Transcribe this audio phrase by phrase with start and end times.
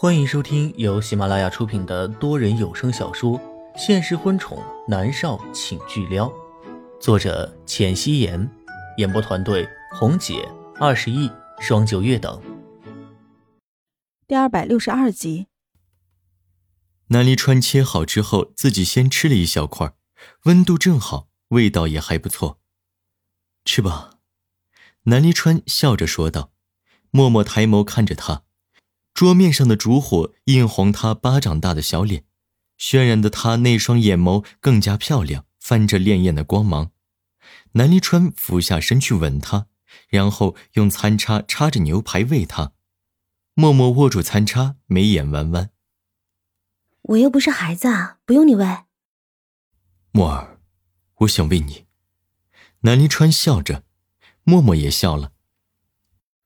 [0.00, 3.36] 欢迎收听由喜马拉雅出品的多人有声小说
[3.76, 6.28] 《现实婚宠男少请巨撩》，
[7.00, 8.48] 作者：浅汐颜，
[8.98, 10.48] 演播团队：红姐、
[10.78, 12.40] 二十亿、双九月等。
[14.28, 15.48] 第二百六十二集，
[17.08, 19.94] 南离川切好之后，自己先吃了一小块，
[20.44, 22.60] 温度正好，味道也还不错。
[23.64, 24.10] 吃吧，
[25.06, 26.52] 南离川笑着说道。
[27.10, 28.44] 默默抬眸看着他，
[29.18, 32.22] 桌面上的烛火映红他巴掌大的小脸，
[32.78, 36.92] 渲染的他那双眼眸更加漂亮，泛着潋滟的光芒。
[37.72, 39.66] 南离川俯下身去吻她，
[40.08, 42.70] 然后用餐叉插着牛排喂她。
[43.54, 45.70] 默默握住餐叉，眉眼弯弯。
[47.02, 48.84] 我又不是孩子啊，不用你喂。
[50.12, 50.60] 默儿，
[51.22, 51.86] 我想喂你。
[52.82, 53.82] 南离川笑着，
[54.44, 55.32] 默默也笑了。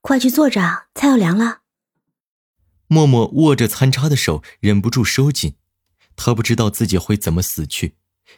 [0.01, 1.59] 快去坐着，菜要凉了。
[2.93, 5.55] 默默握着餐叉的手忍不住收紧，
[6.15, 7.97] 他不知道自己会怎么死去，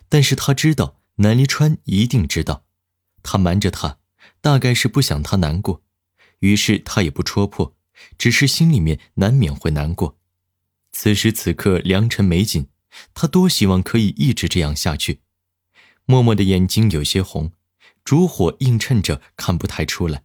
[0.08, 2.64] 但是他知道南离川一定知道。
[3.25, 3.98] 他瞒着他，
[4.41, 5.82] 大概是不想他难过，
[6.38, 7.75] 于是他也不戳破，
[8.16, 10.20] 只是心里面难免会难过。
[10.92, 12.69] 此时此刻良辰美景，
[13.12, 15.22] 他多希望可以一直这样下去。
[16.05, 17.50] 默默的眼睛有些红，
[18.05, 20.22] 烛火映衬着看不太出来。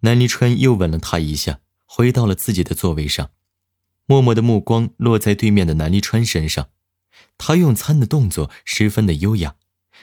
[0.00, 3.30] 南离川又吻了他一下，回到了自己的座位上。
[4.04, 6.68] 默默的目光落在对面的南离川身上，
[7.36, 9.56] 他用餐的动作十分的优雅，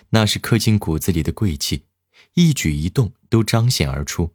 [0.09, 1.85] 那是刻进骨子里的贵气，
[2.33, 4.33] 一举一动都彰显而出。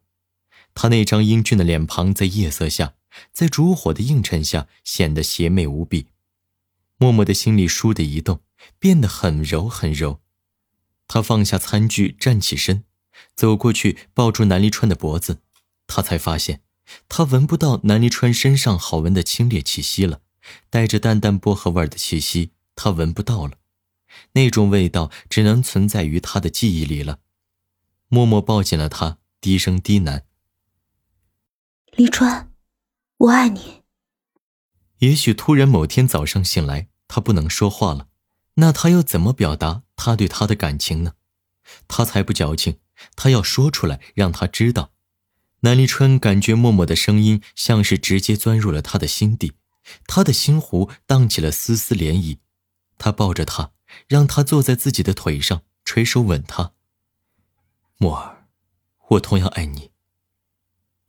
[0.74, 2.94] 他那张英俊的脸庞在夜色下，
[3.32, 6.06] 在烛火的映衬下显得邪魅无比。
[6.96, 8.40] 默默的心里倏地一动，
[8.78, 10.20] 变得很柔很柔。
[11.08, 12.84] 他放下餐具，站起身，
[13.34, 15.40] 走过去抱住南离川的脖子。
[15.86, 16.62] 他才发现，
[17.08, 20.20] 他闻不到南离川身上好闻的清冽气息了，
[20.68, 23.58] 带着淡淡薄荷味的气息，他闻不到了。
[24.32, 27.20] 那种味道只能存在于他的记忆里了。
[28.08, 30.22] 默默抱紧了他，低声低喃
[31.94, 32.50] ：“离川，
[33.18, 33.82] 我爱你。”
[34.98, 38.08] 也许突然某天早上醒来，他不能说话了，
[38.54, 41.14] 那他又怎么表达他对他的感情呢？
[41.86, 42.80] 他才不矫情，
[43.14, 44.90] 他要说出来，让他知道。
[45.60, 49.52] 南离川感觉默默的声音像是直接钻入了他的心底，
[50.06, 52.38] 他的心湖荡起了丝丝涟漪。
[52.96, 53.72] 他抱着她，
[54.08, 56.72] 让她坐在自己的腿上，垂手吻她。
[57.96, 58.46] 默儿，
[59.08, 59.90] 我同样爱你。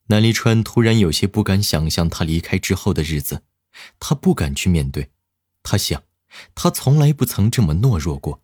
[0.08, 3.44] 南离川突然有些不敢想象他离开之后的日子，
[4.00, 5.12] 他不敢去面对。
[5.64, 6.04] 他想，
[6.54, 8.42] 他从来不曾这么懦弱过。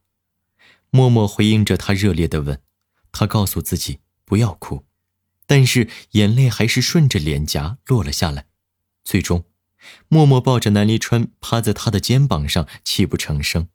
[0.89, 2.61] 默默回应着他热烈的吻，
[3.11, 4.86] 他告诉自己不要哭。
[5.47, 8.45] 但是眼泪还是顺着脸颊落了下来，
[9.03, 9.45] 最终，
[10.09, 13.69] 默默抱着南离川趴在他的肩膀上，泣不成声。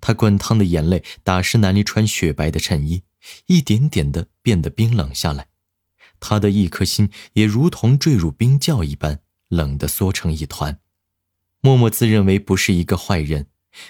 [0.00, 3.02] 他滚烫的眼泪打湿南离川雪白的衬衣，
[3.46, 5.48] 一点点的变得冰冷下来。
[6.20, 10.78] 他的一颗心也如同坠入冰窖一般，冷得缩成一团。
[11.60, 13.48] 默默自认为不是一个坏人，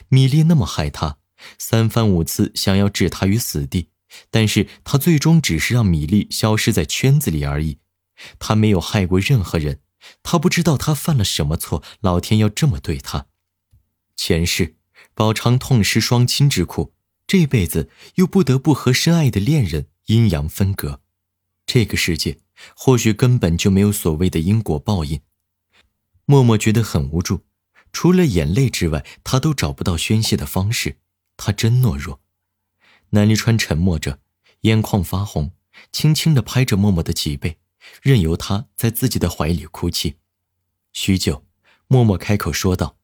[0.09, 1.19] 米粒那么害他，
[1.59, 3.91] 三番五次想要置他于死地。
[4.31, 7.79] 但是他最终只是让米粒消失在圈子里而已，
[8.39, 9.81] 他没有害过任何人，
[10.23, 13.27] 他不知道他犯了什么错，老天要这么对他。
[14.17, 14.77] 前世
[15.15, 16.95] 饱尝痛失双亲之苦，
[17.27, 21.01] 这辈子又不得不和深爱的恋人阴阳分隔，
[21.67, 22.39] 这个世界
[22.77, 25.21] 或许根本就没有所谓的因果报应。
[26.25, 27.45] 默默觉得很无助，
[27.93, 30.99] 除了眼泪之外，他都找不到宣泄的方式，
[31.37, 32.22] 他真懦弱。
[33.15, 34.21] 南离川沉默着，
[34.63, 35.53] 眼眶发红，
[35.91, 37.59] 轻轻地拍着默默的脊背，
[38.01, 40.17] 任由他在自己的怀里哭泣。
[40.95, 41.47] 许久，
[41.89, 42.97] 默默开口说道：“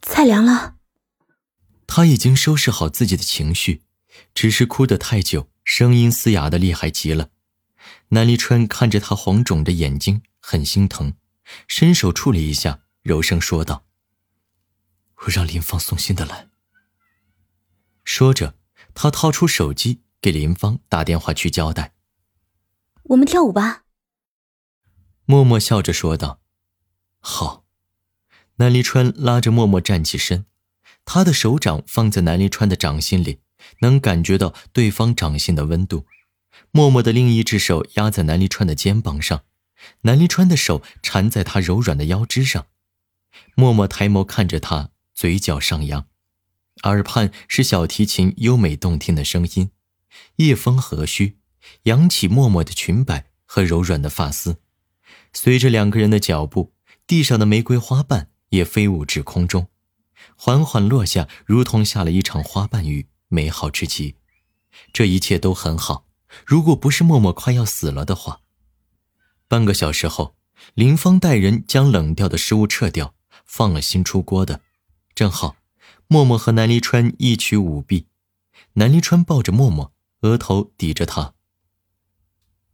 [0.00, 0.76] 菜凉了。”
[1.86, 3.82] 他已经收拾好自己的情绪，
[4.34, 7.28] 只是哭得太久，声音嘶哑的厉害极了。
[8.08, 11.12] 南离川看着他红肿的眼睛，很心疼，
[11.68, 13.84] 伸手触了一下，柔声说道
[15.24, 16.48] ：“我让林芳送信的来。”
[18.02, 18.54] 说着。
[18.96, 21.92] 他掏出手机给林芳打电话去交代。
[23.04, 23.84] 我们跳舞吧。
[25.26, 26.40] 默默笑着说道
[27.20, 27.66] ：“好。”
[28.56, 30.46] 南离川拉着默默站起身，
[31.04, 33.40] 他的手掌放在南离川的掌心里，
[33.80, 36.06] 能感觉到对方掌心的温度。
[36.70, 39.44] 默默的另一只手压在南离川的肩膀上，
[40.00, 42.66] 南离川的手缠在他柔软的腰肢上。
[43.54, 46.08] 默默抬眸看着他，嘴角上扬。
[46.82, 49.70] 耳畔是小提琴优美动听的声音，
[50.36, 51.34] 夜风和煦，
[51.84, 54.60] 扬起默默的裙摆和柔软的发丝。
[55.32, 56.72] 随着两个人的脚步，
[57.06, 59.68] 地上的玫瑰花瓣也飞舞至空中，
[60.36, 64.16] 缓缓落下，如同下了一场花瓣雨，美好至极。
[64.92, 66.06] 这一切都很好，
[66.44, 68.40] 如果不是默默快要死了的话。
[69.48, 70.36] 半个小时后，
[70.74, 73.14] 林芳带人将冷掉的食物撤掉，
[73.44, 74.60] 放了新出锅的，
[75.14, 75.56] 正好，
[76.08, 78.06] 默默和南离川一曲舞毕。
[78.74, 81.34] 南离川抱着默默，额头抵着他。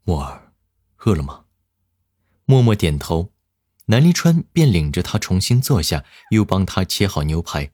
[0.04, 0.52] 默儿，
[0.98, 1.44] 饿了吗？
[2.44, 3.32] 默默点头。
[3.86, 7.72] 南离川便领着他重新坐下，又帮他切好牛排。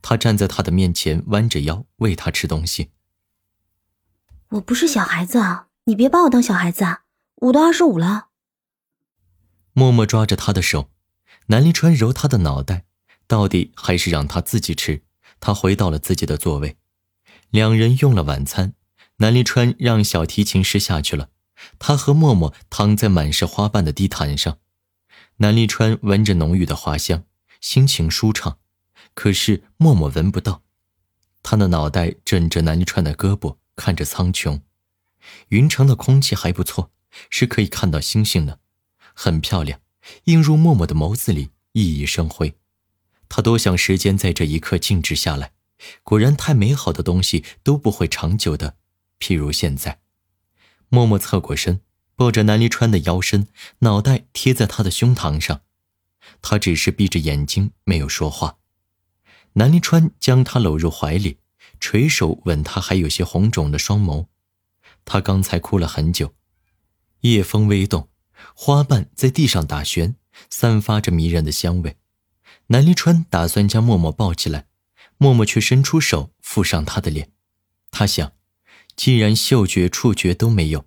[0.00, 2.90] 他站在他的面前，弯着腰喂他吃东西。
[4.50, 7.02] 我不是小孩子啊，你别把我当小孩子啊！
[7.36, 8.28] 我都二十五了。
[9.72, 10.90] 默默抓着他的手，
[11.48, 12.85] 南离川揉他的脑袋，
[13.26, 15.02] 到底还是让他自己吃。
[15.38, 16.76] 他回到了自己的座位，
[17.50, 18.74] 两人用了晚餐。
[19.18, 21.30] 南离川让小提琴师下去了，
[21.78, 24.58] 他和默默躺在满是花瓣的地毯上。
[25.38, 27.24] 南离川闻着浓郁的花香，
[27.60, 28.58] 心情舒畅，
[29.14, 30.62] 可是默默闻不到。
[31.42, 34.60] 他的脑袋枕着南离川的胳膊，看着苍穹。
[35.48, 36.90] 云城的空气还不错，
[37.30, 38.60] 是可以看到星星的，
[39.14, 39.80] 很漂亮，
[40.24, 42.56] 映入默默的眸子里，熠熠生辉。
[43.36, 45.52] 他多想时间在这一刻静止下来。
[46.02, 48.76] 果然，太美好的东西都不会长久的，
[49.20, 50.00] 譬如现在。
[50.88, 51.82] 默默侧过身。
[52.14, 53.48] 抱着南离川的腰身，
[53.80, 55.60] 脑袋贴在他的胸膛上，
[56.40, 58.56] 他只是闭着眼睛，没有说话。
[59.52, 61.36] 南离川将他搂入怀里，
[61.78, 64.28] 垂手吻他还有些红肿的双眸。
[65.04, 66.34] 他刚才哭了很久。
[67.20, 68.08] 夜风微动，
[68.54, 70.16] 花瓣在地上打旋，
[70.48, 71.98] 散发着迷人的香味。
[72.68, 74.66] 南离川打算将默默抱起来，
[75.18, 77.30] 默默却伸出手覆上他的脸。
[77.90, 78.32] 他想，
[78.96, 80.86] 既然嗅觉、触觉都没有。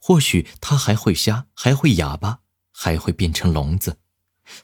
[0.00, 2.40] 或许他还会瞎，还会哑巴，
[2.72, 3.98] 还会变成聋子。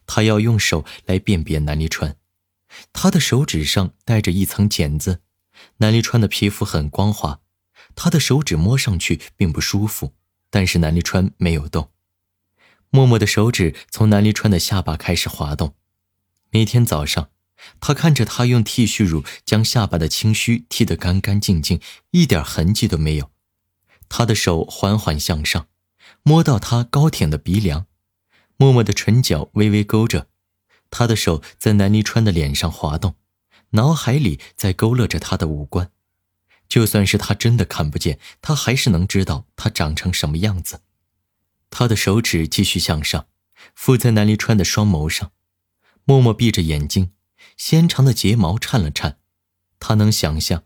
[0.07, 2.17] 他要用手来辨别南离川。
[2.93, 5.21] 他的手指上带着一层茧子。
[5.79, 7.41] 南离川的皮肤很光滑，
[7.95, 10.15] 他的手指摸上去并不舒服，
[10.51, 11.91] 但是南离川没有动。
[12.91, 15.75] 默默的手指从南离川的下巴开始滑动。
[16.55, 17.31] 每天早上，
[17.81, 21.81] 他看着他用剃须乳将下巴的清须剃得干干净净，
[22.13, 23.33] 一点痕迹都没有。
[24.09, 25.67] 他的手缓缓向上，
[26.23, 27.87] 摸到他高挺的鼻梁，
[28.57, 30.29] 默默的唇角微微勾着，
[30.91, 33.17] 他的手在南离川的脸上滑动，
[33.71, 35.91] 脑海里在勾勒着他的五官。
[36.69, 40.83] 就算是他真的看不见，他还是能知道他长成什么样子。
[41.69, 43.27] 他的手指继续向上，
[43.75, 45.33] 附在南离川的双眸上，
[46.05, 47.13] 默默闭着眼睛，
[47.57, 49.19] 纤长的睫毛颤了颤，
[49.79, 50.65] 他能想象。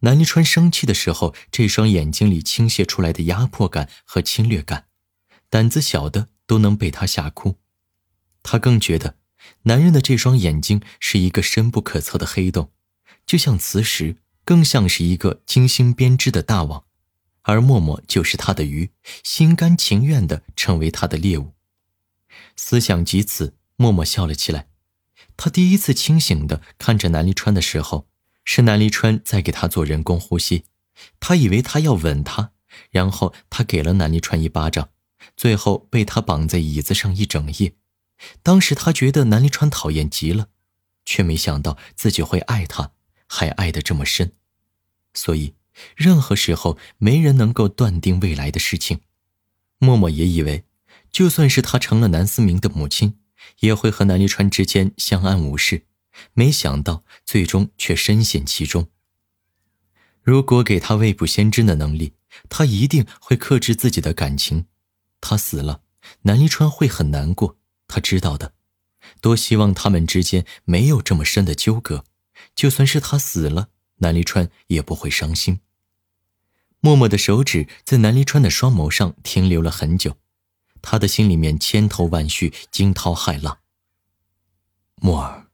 [0.00, 4.88] 南离川生气的时候，这双眼睛里倾泻出来的压迫感和侵略感，
[5.48, 7.58] 胆子小的都能被他吓哭。
[8.42, 9.16] 他更觉得，
[9.62, 12.70] 男人的这双眼睛是一个深不可测的黑洞，
[13.24, 16.84] 就像磁石，更像是一个精心编织的大网。
[17.42, 18.90] 而默默就是他的鱼，
[19.22, 21.54] 心甘情愿地成为他的猎物。
[22.56, 24.68] 思想及此，默默笑了起来。
[25.36, 28.06] 他第一次清醒地看着南离川的时候。
[28.46, 30.64] 是南离川在给他做人工呼吸，
[31.18, 32.52] 他以为他要吻他，
[32.90, 34.90] 然后他给了南离川一巴掌，
[35.34, 37.72] 最后被他绑在椅子上一整夜。
[38.42, 40.48] 当时他觉得南离川讨厌极了，
[41.06, 42.92] 却没想到自己会爱他，
[43.26, 44.34] 还爱得这么深。
[45.14, 45.54] 所以，
[45.96, 49.00] 任何时候没人能够断定未来的事情。
[49.78, 50.64] 默默也以为，
[51.10, 53.18] 就算是他成了南思明的母亲，
[53.60, 55.86] 也会和南离川之间相安无事。
[56.32, 58.88] 没想到，最终却深陷其中。
[60.22, 62.14] 如果给他未卜先知的能力，
[62.48, 64.66] 他一定会克制自己的感情。
[65.20, 65.82] 他死了，
[66.22, 67.58] 南离川会很难过，
[67.88, 68.54] 他知道的。
[69.20, 72.04] 多希望他们之间没有这么深的纠葛，
[72.54, 75.60] 就算是他死了，南离川也不会伤心。
[76.80, 80.16] 默默的手指在南离川的双眸上停留了很久，
[80.84, 83.58] 他的心里面千头万绪，惊涛骇浪。
[84.96, 85.48] 默儿。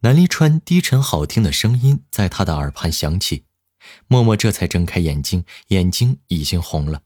[0.00, 3.44] 南离川低沉好听的声音在他的耳畔响起，
[4.06, 7.02] 默默这才睁开眼睛，眼睛已经红了。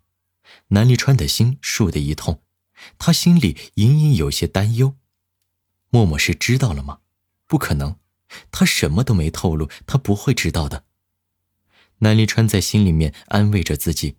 [0.69, 2.43] 南离川的心竖的一痛，
[2.99, 4.97] 他心里隐隐有些担忧。
[5.89, 6.99] 默默是知道了吗？
[7.47, 7.97] 不可能，
[8.51, 10.85] 他什么都没透露，他不会知道的。
[11.99, 14.17] 南离川在心里面安慰着自己，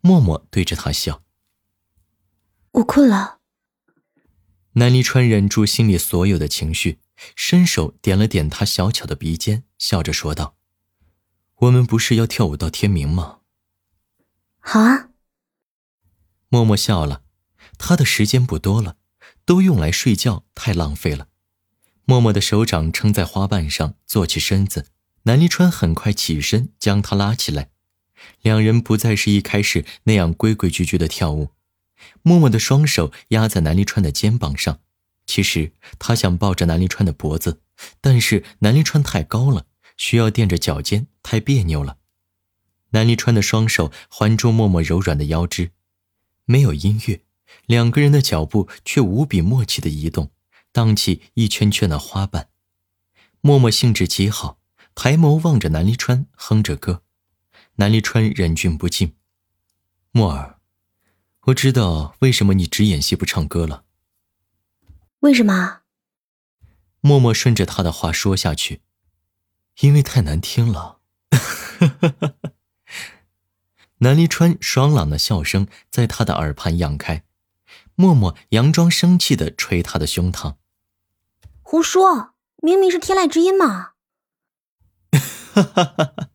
[0.00, 1.22] 默默对着他笑。
[2.72, 3.38] 我困了。
[4.72, 6.98] 南离川忍住心里所有的情绪。
[7.36, 10.56] 伸手点了点他小巧的鼻尖，笑着说道
[11.60, 13.40] ：“我们不是要跳舞到天明吗
[14.58, 15.10] ？”“好啊。”
[16.50, 17.22] 默默笑了。
[17.78, 18.96] 他的时间不多了，
[19.44, 21.28] 都用来睡觉，太浪费了。
[22.04, 24.86] 默默的手掌撑在花瓣上，坐起身子。
[25.24, 27.70] 南离川很快起身，将她拉起来。
[28.40, 31.50] 两人不再是一开始那样规规矩矩的跳舞。
[32.22, 34.80] 默默的双手压在南离川的肩膀上，
[35.26, 37.60] 其实他想抱着南离川的脖子，
[38.00, 39.66] 但是南离川太高了，
[39.96, 41.98] 需要垫着脚尖，太别扭了。
[42.90, 45.72] 南离川的双手环住默默柔软的腰肢，
[46.44, 47.20] 没有音乐，
[47.66, 50.30] 两个人的脚步却无比默契的移动，
[50.72, 52.48] 荡起一圈圈的花瓣。
[53.40, 54.58] 默默兴致极好。
[54.94, 57.02] 抬眸望着南离川，哼着歌。
[57.76, 59.14] 南离川忍俊不禁
[60.12, 60.58] ：“默儿，
[61.46, 63.84] 我知道为什么你只演戏不唱歌了。
[65.20, 65.82] ”“为什么？”
[67.00, 68.82] 默默顺着他的话说下去
[69.80, 71.00] ：“因为太难听了。
[73.98, 77.24] ”南离川爽朗的笑声在他的耳畔漾开，
[77.94, 80.56] 默默佯装生气的捶他的胸膛
[81.62, 83.92] ：“胡说，明明是天籁之音嘛！”
[85.54, 85.94] 哈哈哈！
[85.94, 86.30] 哈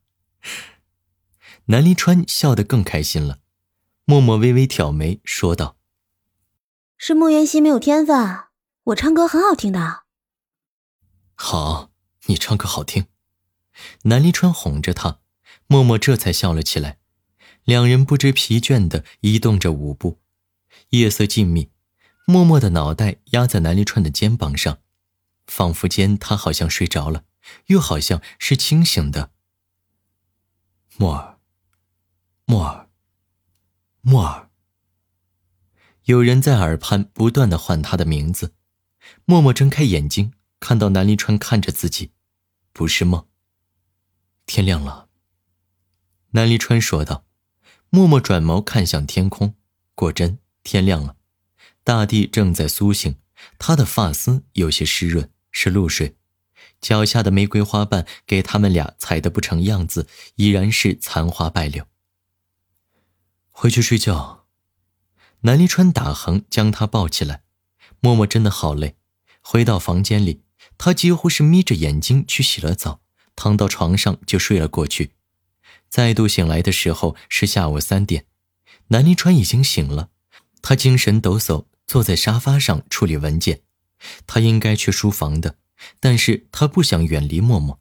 [1.66, 3.40] 南离川笑得更开心了，
[4.10, 5.76] 默默微微挑眉说道
[6.98, 8.46] ：“是莫言希没有天分，
[8.86, 10.04] 我唱歌很好听的。”
[11.36, 11.92] 好，
[12.28, 13.08] 你唱歌好听。
[14.04, 15.20] 南离川哄着他，
[15.68, 17.00] 默默这才笑了起来。
[17.66, 20.22] 两人不知疲倦的移动着舞步，
[20.92, 21.72] 夜色静谧，
[22.26, 24.78] 默默的脑袋压在南离川的肩膀上，
[25.48, 27.26] 仿佛间他好像睡着了。
[27.66, 29.32] 又好像是清醒的。
[30.96, 31.40] 默儿，
[32.46, 32.87] 默儿，
[34.10, 34.50] 默尔。
[36.06, 38.54] 有人在耳畔不断的唤他的名字。
[39.26, 42.12] 默默睁开眼睛，看到南离川看着自己，
[42.72, 43.28] 不是梦。
[44.46, 45.10] 天亮了。
[46.30, 47.26] 南离川说道。
[47.90, 49.56] 默默转眸看向天空，
[49.94, 51.18] 果真天亮了。
[51.84, 53.18] 大地正在苏醒，
[53.60, 56.16] 他的发丝有些湿润，是露水。
[56.80, 61.86] 脚下的玫瑰花瓣给他们俩踩得不成样子，已然是残花败柳。
[63.60, 64.46] 回去睡觉。
[65.42, 67.42] 南离川打横将他抱起来，
[68.00, 68.98] 默默真的好累。
[69.42, 70.44] 回到房间里，
[70.78, 73.02] 他几乎是眯着眼睛去洗了澡，
[73.36, 75.14] 躺到床上就睡了过去。
[75.90, 78.28] 再度醒来的时候是下午三点，
[78.90, 80.10] 南离川已经醒了，
[80.62, 83.62] 他精神抖擞，坐在沙发上处理文件。
[84.28, 85.56] 他应该去书房的。
[86.00, 87.80] 但是他不想远离默默，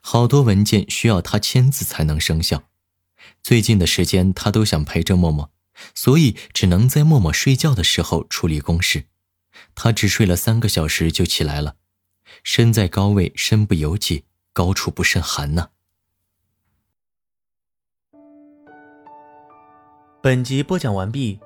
[0.00, 2.69] 好多文件需要他签字才能生效。
[3.42, 5.50] 最近的时间他都想陪着默默，
[5.94, 9.06] 所以只能在默默睡觉的时候处理公事。
[9.74, 11.76] 他只睡了三个小时就起来了。
[12.44, 15.70] 身在高位，身不由己，高处不胜寒呐。
[20.22, 21.40] 本集播讲完毕，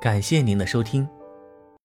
[0.00, 1.06] 感谢您的收听。